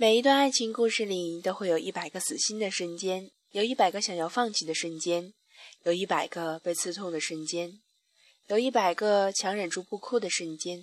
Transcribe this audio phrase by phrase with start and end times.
[0.00, 5.34] 每一段爱情故事里都会有一百个死心的瞬间，有一百个想要放弃的瞬间，
[5.82, 7.80] 有一百个被刺痛的瞬间，
[8.46, 10.80] 有一百个强忍住不哭的瞬间，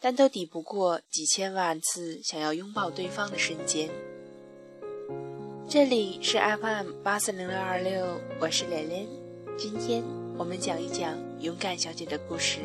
[0.00, 3.88] 但都抵不过几千万次想要拥抱对方的瞬间。
[5.68, 8.04] 这里是 FM 八四零六二六，
[8.40, 9.06] 我是连连，
[9.56, 10.02] 今天
[10.36, 12.58] 我们讲一讲勇敢小姐的故事。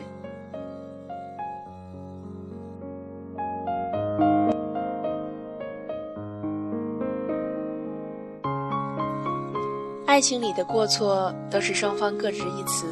[10.17, 12.87] 爱情里的过错都是双方各执一词，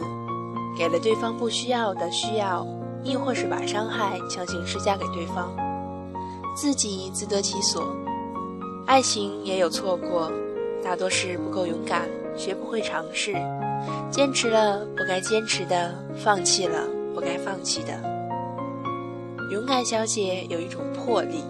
[0.77, 2.63] 给了对方不需要的需要，
[3.03, 5.52] 亦或是把伤害强行施加给对方，
[6.55, 7.83] 自己自得其所。
[8.85, 10.31] 爱情也有错过，
[10.83, 12.07] 大多是不够勇敢，
[12.38, 13.33] 学不会尝试，
[14.11, 16.81] 坚持了不该坚持的，放弃了
[17.16, 17.99] 不该放弃的。
[19.52, 21.44] 勇敢小姐有一种魄力，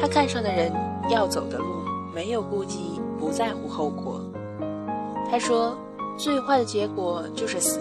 [0.00, 0.72] 她看上的人
[1.08, 1.66] 要走的路，
[2.12, 4.20] 没有顾忌，不在乎后果。
[5.30, 5.76] 他说
[6.16, 7.80] ：“最坏的结果就是死，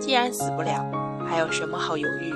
[0.00, 0.84] 既然死不了，
[1.24, 2.34] 还有什么好犹豫？”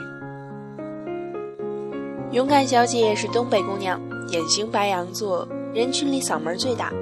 [2.30, 6.92] 勇敢小姐是东北姑娘，典型白羊座，人群里嗓门最大，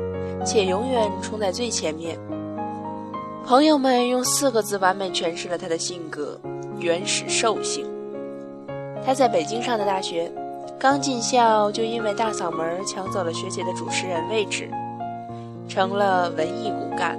[0.45, 2.19] 且永远冲在最前面。
[3.47, 6.39] 朋友们用四个字完美诠释了她的性格：
[6.79, 7.87] 原始兽性。
[9.05, 10.31] 她在北京上的大学，
[10.79, 14.71] 刚进校就因为大嗓门抢走了学姐的主持人位置，
[15.69, 17.19] 成了文艺骨干。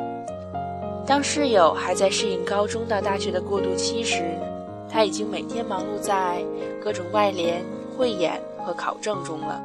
[1.05, 4.23] 当室友还在适应高中到大学的过渡期时，
[4.89, 6.41] 他已经每天忙碌在
[6.81, 7.61] 各种外联、
[7.95, 9.61] 汇演和考证中了。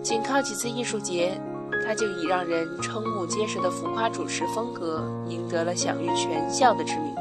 [0.00, 1.38] 仅靠几次艺术节，
[1.84, 7.20] 他就以让人瞠目结舌的浮夸主持风格，赢得了享誉全校的知名度。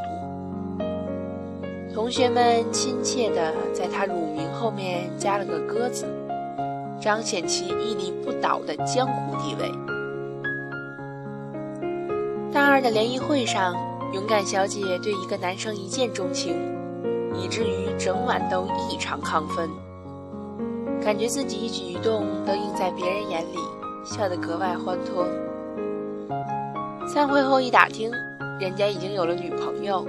[1.94, 6.06] 同学们亲切地在他乳名后面加了个“鸽子”，
[7.02, 9.91] 彰显其屹立不倒的江湖地位。
[12.54, 13.74] 大二的联谊会上，
[14.12, 16.54] 勇敢小姐对一个男生一见钟情，
[17.34, 19.70] 以至于整晚都异常亢奋，
[21.02, 23.58] 感觉自己一举一动都映在别人眼里，
[24.04, 25.26] 笑得格外欢脱。
[27.08, 28.12] 散会后一打听，
[28.60, 30.06] 人家已经有了女朋友，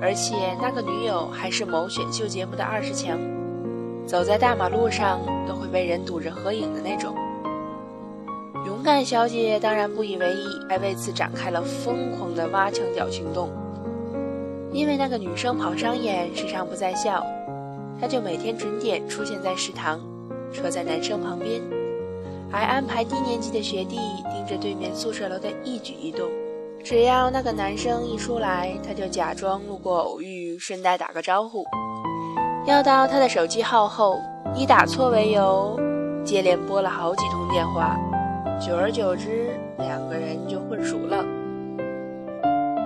[0.00, 3.18] 而且那个女友还是某选秀节目的二十强，
[4.06, 7.14] 走在大马路上都会被人堵着合影的那种。
[8.88, 13.50] 范小姐当然不以为意，还为此展开了疯狂的挖墙脚行动。
[14.72, 17.22] 因为那个女生跑商演时常不在校，
[18.00, 20.00] 她就每天准点出现在食堂，
[20.54, 21.60] 坐在男生旁边，
[22.50, 23.98] 还安排低年级的学弟
[24.32, 26.26] 盯着对面宿舍楼的一举一动。
[26.82, 31.62] 只要那个男生一出来，她就假装路过偶遇，顺带打个招呼，
[32.66, 34.18] 要到他的手机号后，
[34.56, 35.78] 以打错为由，
[36.24, 37.94] 接连拨了好几通电话。
[38.60, 41.24] 久而久之，两个人就混熟了。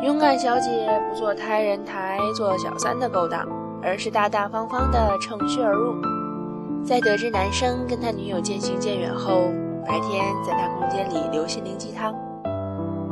[0.03, 3.49] 勇敢小姐不做他人台、做小三的勾当，
[3.83, 5.95] 而是大大方方的乘虚而入。
[6.85, 9.45] 在得知男生跟他女友渐行渐远后，
[9.87, 12.15] 白天在他空间里留心灵鸡汤，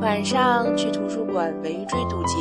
[0.02, 2.36] 晚上去图书馆围追堵截。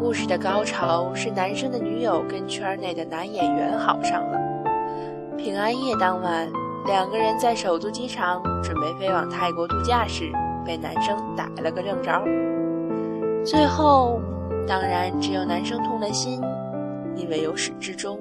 [0.00, 4.38] 故事的高潮是男生的女友跟圈内的男演员好上了。
[5.36, 6.48] 平安夜当晚。
[6.86, 10.30] 两个人在首都机场准备飞往泰国度假时，
[10.64, 12.22] 被男生逮了个正着。
[13.44, 14.20] 最后，
[14.68, 16.40] 当然只有男生痛了心，
[17.16, 18.18] 因为由始至终，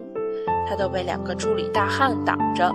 [0.67, 2.71] 他都被两个助理大汉挡着，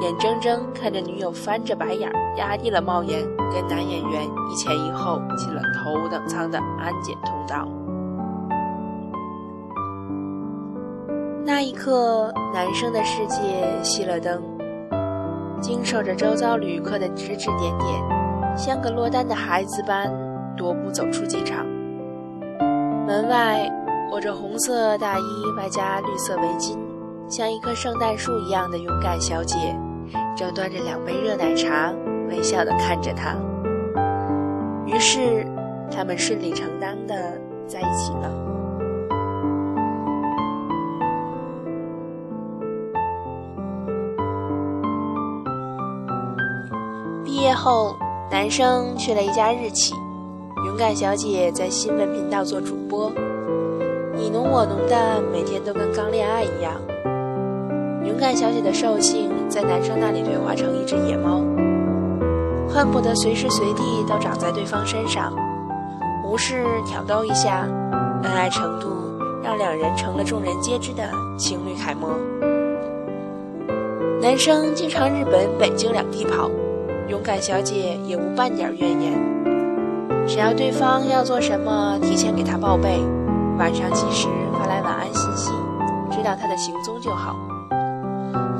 [0.00, 3.20] 眼睁睁看着女友翻着白眼，压低了帽檐，
[3.50, 7.66] 跟男演员一前一后进了头等舱的安检通道。
[11.44, 14.57] 那一刻，男生的世界熄了灯。
[15.60, 20.08] 经受着周遭旅客的指指点点，像个落单的孩子般
[20.56, 21.66] 踱步走出机场。
[23.06, 23.68] 门外
[24.10, 25.22] 裹着红色大衣
[25.56, 26.76] 外加绿色围巾，
[27.28, 29.56] 像一棵圣诞树一样的勇敢小姐，
[30.36, 31.92] 正端着两杯热奶茶，
[32.28, 33.34] 微笑地看着他。
[34.86, 35.46] 于是，
[35.90, 37.14] 他们顺理成章地
[37.66, 38.47] 在一起了。
[47.68, 47.94] 后，
[48.30, 49.94] 男生去了一家日企，
[50.64, 53.12] 勇敢小姐在新闻频道做主播，
[54.14, 56.72] 你侬我侬的，每天都跟刚恋爱一样。
[58.06, 61.44] 勇敢小姐的兽性在男生那里退化成一只野猫，
[62.70, 65.30] 恨不得随时随地都长在对方身上，
[66.24, 67.68] 无事挑逗一下，
[68.22, 68.88] 恩爱程度
[69.42, 71.02] 让两人成了众人皆知的
[71.36, 72.08] 情侣楷模。
[74.22, 76.50] 男生经常日本、北京两地跑，
[77.08, 79.12] 勇敢小姐也无半点怨言。
[80.26, 83.00] 只要对方要做什么，提前给他报备，
[83.58, 85.50] 晚上及时发来晚安信息，
[86.10, 87.34] 知道他的行踪就好。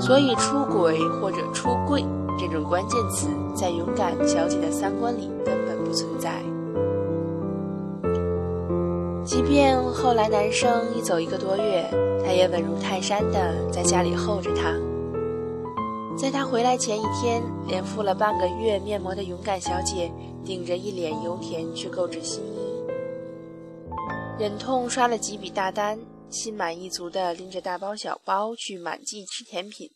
[0.00, 2.02] 所以，出轨或者出柜
[2.38, 6.40] 这种关键词，在勇敢小姐的三观里根本不存在。
[9.24, 11.84] 即便后来男生一走一个多月，
[12.24, 14.72] 她也稳如泰山的在家里候着他。
[16.20, 20.10] 在他回来前一天，连敷了半个月面膜的勇敢小姐，
[20.44, 22.58] 顶着一脸油田去购置新衣，
[24.36, 25.98] 忍痛刷了几笔大单。
[26.28, 29.88] 心满意足地拎着大包小包去满记吃甜品，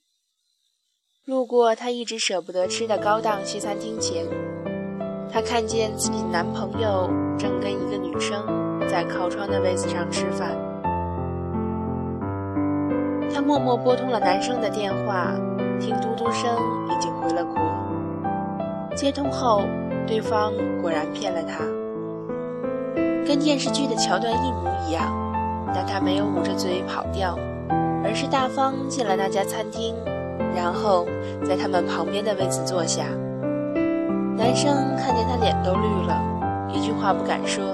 [1.26, 4.24] 路过她一直舍不得吃的高档西餐厅前，
[5.30, 8.46] 她看见自己男朋友正跟一个女生
[8.88, 10.56] 在靠窗的位子上吃饭。
[13.30, 15.34] 她默默拨通了男生的电话，
[15.80, 16.50] 听嘟嘟声
[16.88, 17.60] 已经回了国。
[18.94, 19.62] 接通后，
[20.06, 21.64] 对方果然骗了他，
[23.26, 25.10] 跟电视剧的桥段一模一样。
[25.74, 27.34] 但他没有捂着嘴跑掉，
[28.04, 29.94] 而是大方进了那家餐厅，
[30.54, 31.06] 然后
[31.42, 33.04] 在他们旁边的位子坐下。
[34.36, 36.20] 男生看见他脸都绿了，
[36.68, 37.64] 一句话不敢说。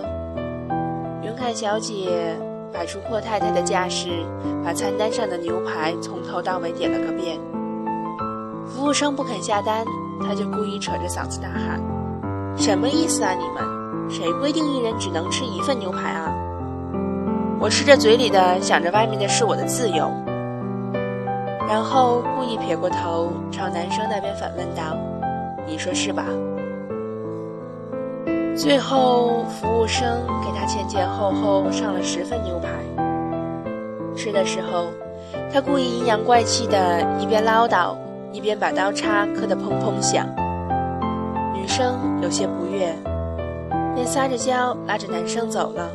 [1.24, 2.36] 云凯小姐
[2.72, 4.10] 摆出阔太太的架势，
[4.64, 7.36] 把餐单上的牛排从头到尾点了个遍。
[8.78, 9.84] 服务生不肯下单，
[10.22, 11.82] 他就故意扯着嗓子大喊
[12.56, 14.08] ：“什么意思啊你们？
[14.08, 16.32] 谁规定一人只能吃一份牛排啊？”
[17.58, 20.08] 我吃着嘴里的，想着外面的是我的自由，
[21.68, 24.96] 然后故意撇过头朝男生那边反问道
[25.66, 26.24] ：“你说是吧？”
[28.54, 32.68] 最后，服务生给他前前后后上了十份牛排。
[34.14, 34.86] 吃的时候，
[35.52, 37.96] 他故意阴阳怪气的，一边唠叨，
[38.32, 40.26] 一边把刀叉磕得砰砰响。
[41.54, 42.94] 女生有些不悦，
[43.94, 45.90] 便撒着娇拉着男生走了。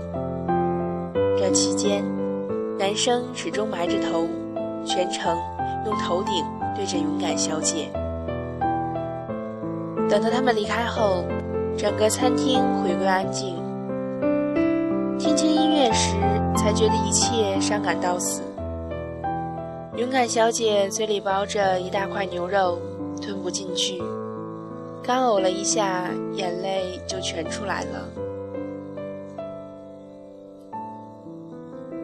[1.38, 2.04] 这期间，
[2.78, 4.28] 男生始终埋着头，
[4.86, 5.38] 全程
[5.86, 6.46] 用头顶
[6.76, 7.90] 对着勇敢小姐。
[10.10, 11.24] 等到他们离开后，
[11.78, 13.56] 整个餐厅回归安静。
[15.18, 16.16] 听清音乐时，
[16.56, 18.42] 才觉得一切伤感到死。
[19.96, 22.80] 勇敢小姐嘴里包着一大块牛肉，
[23.22, 24.02] 吞不进去，
[25.04, 28.10] 干呕了一下，眼泪就全出来了。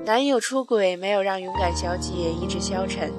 [0.06, 3.12] 男友出轨没有让勇敢小姐意志消沉，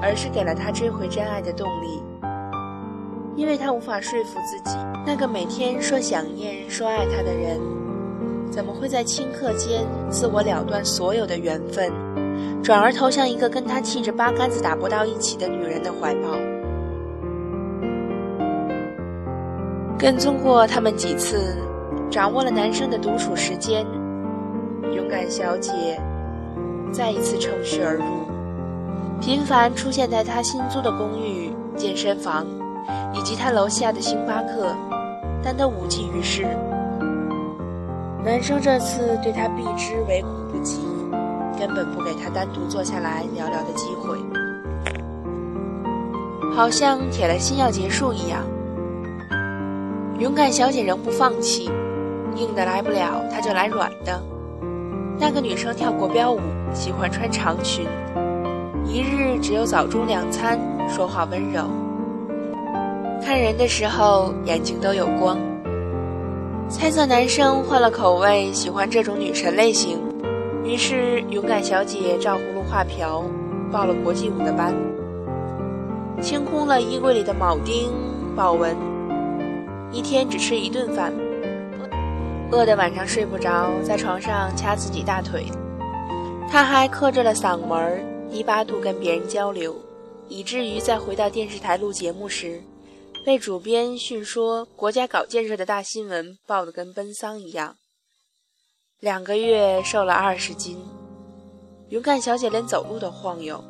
[0.00, 2.02] 而是给了她追回真爱的动力。
[3.36, 4.74] 因为她无法说服自己，
[5.06, 7.60] 那个每天说想念、说爱她的人，
[8.50, 11.92] 怎么会在顷刻间自我了断所有的缘分，
[12.66, 16.30] 转而投向一个跟他气着八竿子打不到一起的女人的怀抱？
[19.96, 21.56] 跟踪过他们几次，
[22.10, 23.86] 掌握了男生的独处时间。
[24.92, 25.96] 勇敢小姐
[26.92, 28.02] 再一次乘虚而入，
[29.20, 32.44] 频繁出现在他新租的公寓、健身房
[33.14, 34.74] 以及他楼下的星巴克，
[35.40, 36.44] 但都无济于事。
[38.24, 40.80] 男生这次对她避之唯恐不及，
[41.58, 44.18] 根本不给她单独坐下来聊聊的机会，
[46.54, 48.42] 好像铁了心要结束一样。
[50.18, 51.70] 勇敢小姐仍不放弃，
[52.36, 54.22] 硬的来不了，她就来软的。
[55.18, 56.40] 那个女生跳国标舞，
[56.72, 57.86] 喜欢穿长裙，
[58.84, 60.58] 一日只有早中两餐，
[60.88, 61.62] 说话温柔。
[63.24, 65.38] 看人的时候眼睛都有光。
[66.68, 69.98] 猜测男生换了口味，喜欢这种女神类型，
[70.66, 73.22] 于是勇敢小姐照葫芦画瓢，
[73.70, 74.74] 报了国际舞的班，
[76.20, 77.88] 清空了衣柜里的铆钉、
[78.34, 78.76] 豹纹，
[79.92, 81.12] 一天只吃一顿饭。
[82.50, 85.46] 饿得晚上睡不着，在床上掐自己大腿。
[86.50, 89.76] 他还克制了嗓门，低八度跟别人交流，
[90.28, 92.60] 以至于在回到电视台录节目时，
[93.24, 97.76] 被主编训说国家搞建设的大新闻报得跟奔丧一样。
[99.06, 100.76] 两个月瘦了二十斤，
[101.90, 103.62] 勇敢小姐连走路都晃悠，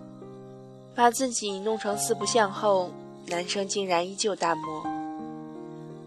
[0.94, 2.90] 把自己弄成四不像后，
[3.26, 4.82] 男生竟然依旧淡漠，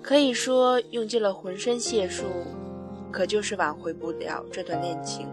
[0.01, 2.23] 可以说用尽了浑身解数。
[3.11, 5.27] 可就是挽回不了这段恋情。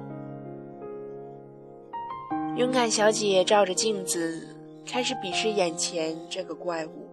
[2.59, 4.47] 勇敢小姐照着镜子，
[4.87, 7.06] 开始鄙视眼前这个怪物。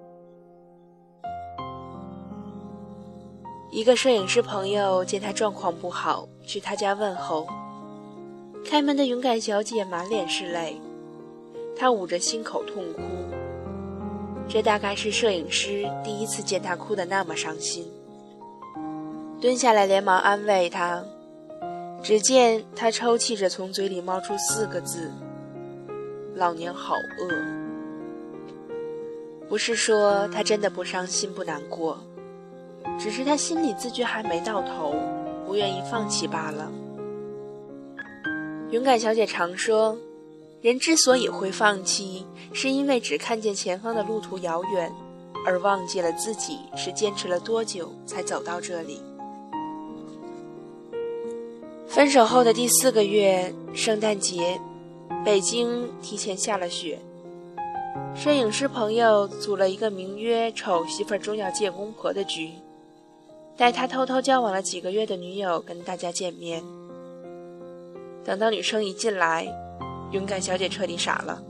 [3.74, 7.48] 一个摄影师朋友见他状况不好，去他家问候。
[8.64, 10.80] 开门的勇敢小姐满脸是泪，
[11.76, 13.02] 她捂着心口痛哭。
[14.48, 17.92] 这大概是摄影师第一次见他哭得那么伤心，
[19.42, 21.04] 蹲下来连忙安慰他。
[22.04, 25.12] 只见他抽泣着，从嘴里冒出四个字
[26.36, 27.30] ：“老娘好饿。”
[29.50, 31.98] 不是说他真的不伤心不难过，
[33.00, 34.96] 只是他心里自觉还没到头，
[35.46, 36.72] 不愿意放弃罢了。
[38.72, 39.98] 勇敢小姐常说，
[40.62, 44.92] 人之所以会放弃，是因为只看见前方的路途遥远，
[45.46, 49.02] 而忘记了自己是坚持了多久才走到这里。
[51.88, 54.60] 分手后的第四个月，圣诞节，
[55.24, 56.98] 北京提前下了雪。
[58.16, 62.52] 摄影师朋友组了一个名曰“丑媳妇终要见公婆”的局，
[63.56, 66.64] 带他偷偷交往了几个月的女友跟大家见面。
[68.24, 69.48] 等到女生一进来，
[70.12, 71.42] 勇敢小姐彻底傻了，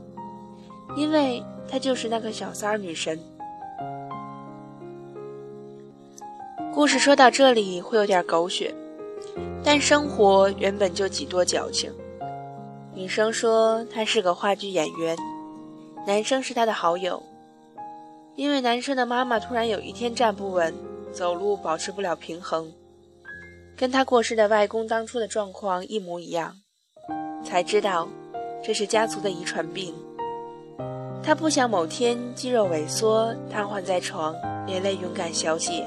[0.96, 3.18] 因为她就是那个小三儿女神。
[6.74, 8.74] 故事说到这里会有点狗血。
[9.64, 11.90] 但生活原本就几多矫情。
[12.92, 15.16] 女生说她是个话剧演员，
[16.06, 17.22] 男生是他的好友。
[18.36, 20.74] 因为男生的妈妈突然有一天站不稳，
[21.14, 22.72] 走路保持不了平衡，
[23.76, 26.56] 跟他过世的外公当初的状况一模一样，
[27.44, 28.08] 才知道
[28.64, 29.94] 这是家族的遗传病。
[31.22, 34.34] 他不想某天肌肉萎缩瘫痪在床，
[34.66, 35.86] 连累勇敢小姐。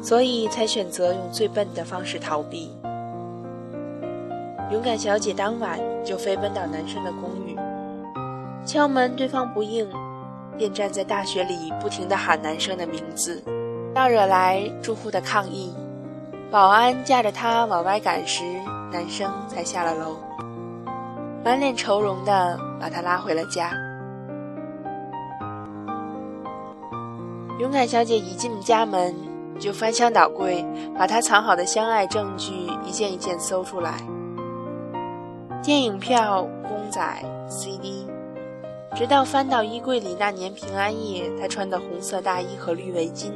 [0.00, 2.70] 所以才选择用最笨的方式逃避。
[4.70, 7.56] 勇敢小姐当晚就飞奔到男生的公寓，
[8.66, 9.90] 敲门，对方不应，
[10.56, 13.42] 便站在大雪里不停地喊男生的名字，
[13.94, 15.72] 要惹来住户的抗议。
[16.50, 18.44] 保安架着他往外赶时，
[18.92, 20.16] 男生才下了楼，
[21.44, 23.72] 满脸愁容地把他拉回了家。
[27.60, 29.14] 勇敢小姐一进家门。
[29.56, 30.66] 就翻箱倒柜，
[30.98, 32.52] 把他藏好的相爱证据
[32.84, 33.94] 一件一件搜出来，
[35.62, 37.00] 电影票、公仔、
[37.48, 38.04] CD，
[38.96, 43.30] 直到翻到衣柜里那年平安夜他穿的红色大衣和绿围巾。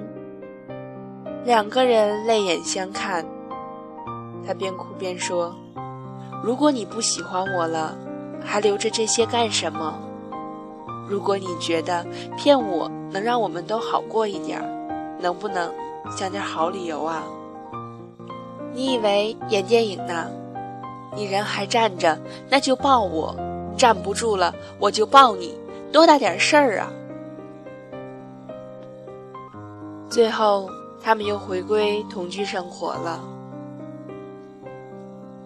[1.49, 3.25] 两个人泪眼相看，
[4.47, 5.57] 他边哭边说
[6.45, 7.97] ：“如果你不喜欢我了，
[8.45, 9.99] 还留着这些干什么？
[11.09, 12.05] 如果你觉得
[12.37, 15.73] 骗我能让我们都好过一点儿，能不能？”
[16.15, 17.23] 想点好理由啊！
[18.75, 20.27] 你以为演电影呢？
[21.17, 22.19] 你人还站着，
[22.51, 23.35] 那就抱我；
[23.75, 25.59] 站不住了，我就抱你。
[25.91, 26.93] 多大点事儿啊！
[30.11, 30.69] 最后，
[31.01, 33.23] 他们又回归同居生活了。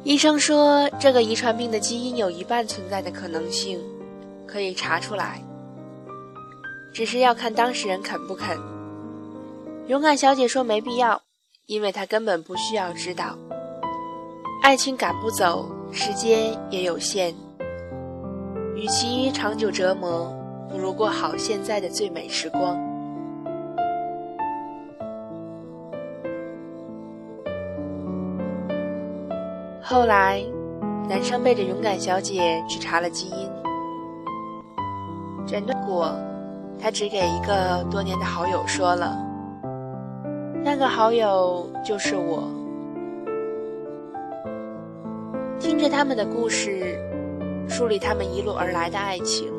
[0.04, 3.78] 医生说，这个遗传病的基因有一半存在的可能性，
[4.46, 5.40] 可以查出来，
[6.92, 8.58] 只是要看当事人肯不肯。
[9.86, 11.22] 勇敢小姐说：“没必要，
[11.66, 13.38] 因为她根本不需要知道。
[14.62, 17.34] 爱情赶不走，时间也有限。
[18.74, 20.32] 与其长久折磨，
[20.68, 22.76] 不如过好现在的最美时光。”
[29.92, 30.42] 后来，
[31.06, 33.46] 男生背着勇敢小姐去查了基因，
[35.46, 36.10] 诊断果，
[36.80, 39.14] 他只给一个多年的好友说了。
[40.64, 42.42] 那个好友就是我。
[45.60, 46.98] 听着他们的故事，
[47.68, 49.52] 梳理他们一路而来的爱情，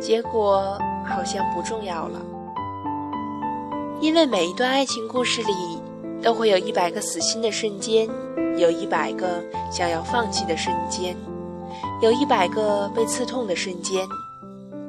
[0.00, 2.18] 结果好像不重要了。
[4.00, 5.52] 因为每一段爱情故事里，
[6.22, 8.08] 都会有一百个死心的瞬间，
[8.56, 11.16] 有一百个想要放弃的瞬间，
[12.00, 14.06] 有一百个被刺痛的瞬间，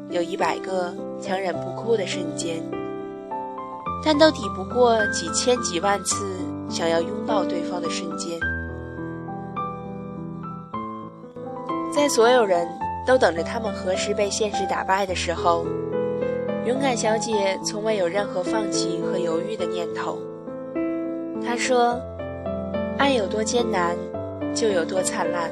[0.09, 2.63] 有一百个强忍不哭的瞬间。
[4.05, 6.38] 但都抵不过几千几万次
[6.69, 8.39] 想要拥抱对方的瞬间。
[11.93, 12.67] 在所有人
[13.05, 15.65] 都等着他们何时被现实打败的时候，
[16.65, 20.19] 勇敢小姐从未有任何放弃和犹豫的念头。
[21.43, 22.00] 她说
[22.98, 23.96] ：“爱有多艰难，
[24.56, 25.51] 就有多灿烂。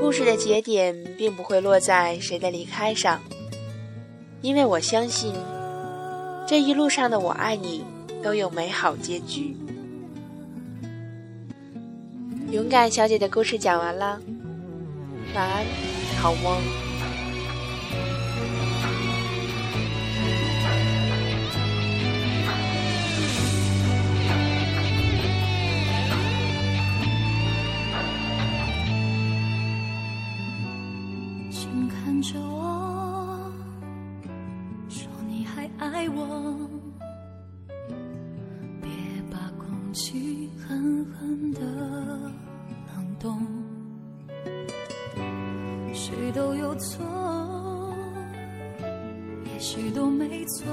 [0.00, 3.20] 故事的节点并不会落在谁的离开上，
[4.42, 5.34] 因为我相信。”
[6.46, 7.84] 这一路上的我爱你
[8.22, 9.54] 都有美好结局。
[12.50, 14.18] 勇敢小姐的故事讲完了，
[15.34, 15.64] 晚安，
[16.20, 16.87] 好梦。
[31.70, 33.52] 请看着我。
[34.88, 36.56] 说你还爱我，
[38.80, 38.88] 别
[39.30, 43.38] 把空气狠狠的冷冻。
[45.92, 47.04] 谁都有错，
[49.44, 50.64] 也许都没错，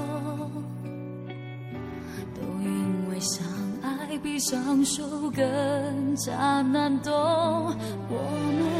[2.34, 3.46] 都因为相
[3.82, 7.12] 爱比相守更加难懂。
[7.12, 8.16] 我
[8.48, 8.75] 们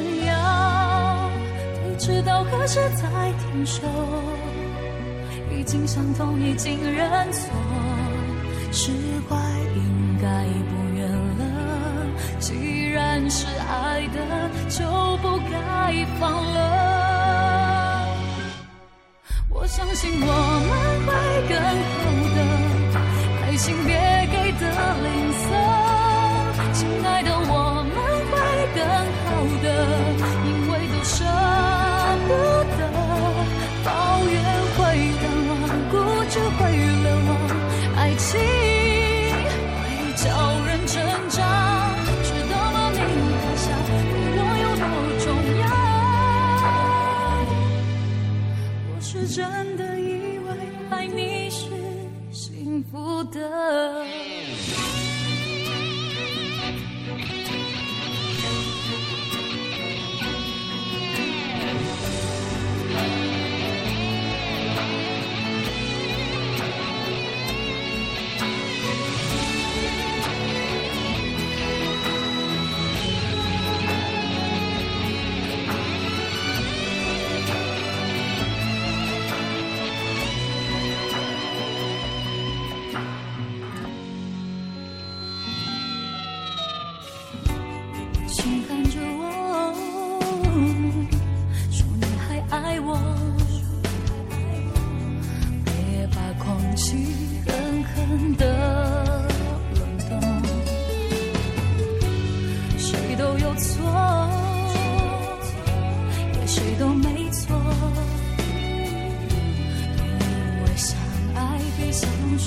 [2.07, 3.83] 对峙到何时才停手？
[5.51, 7.51] 已经伤痛，已经认错，
[8.71, 8.93] 释
[9.29, 9.37] 怀
[9.75, 11.43] 应该不远了。
[12.39, 14.85] 既然是爱的，就
[15.17, 18.07] 不该放了。
[19.51, 20.71] 我相信我们
[21.07, 21.13] 会
[21.49, 21.59] 更
[21.91, 22.01] 好
[22.37, 22.39] 的，
[23.47, 23.91] 爱情别
[24.31, 24.63] 给的
[25.03, 25.05] 吝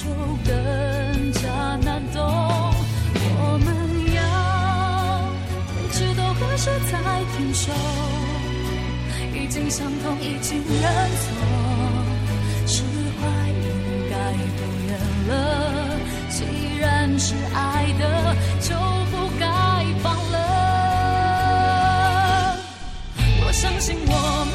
[0.10, 0.52] 就更
[1.34, 1.42] 加
[1.86, 2.18] 难懂。
[3.38, 3.68] 我们
[4.16, 4.20] 要，
[5.68, 6.92] 不知道何时才
[7.38, 7.72] 停手。
[9.36, 10.84] 已经相逢，已经认
[11.22, 11.28] 错，
[12.66, 12.82] 释
[13.20, 14.16] 怀应该
[14.58, 14.90] 不远
[15.28, 15.32] 了。
[16.32, 16.38] 既
[16.80, 18.76] 然是爱的，就
[19.12, 19.46] 不该
[20.02, 20.38] 放了。
[23.46, 24.49] 我相信我。